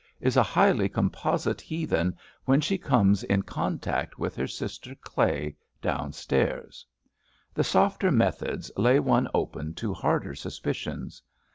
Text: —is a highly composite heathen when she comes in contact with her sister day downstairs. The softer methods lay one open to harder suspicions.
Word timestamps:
—is 0.29 0.35
a 0.35 0.41
highly 0.41 0.89
composite 0.89 1.61
heathen 1.61 2.17
when 2.45 2.59
she 2.59 2.75
comes 2.75 3.23
in 3.25 3.43
contact 3.43 4.17
with 4.17 4.35
her 4.35 4.47
sister 4.47 4.95
day 5.15 5.55
downstairs. 5.79 6.83
The 7.53 7.63
softer 7.63 8.09
methods 8.09 8.71
lay 8.75 8.99
one 8.99 9.27
open 9.31 9.75
to 9.75 9.93
harder 9.93 10.33
suspicions. 10.33 11.21